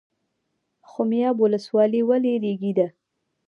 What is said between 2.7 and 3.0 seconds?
ده؟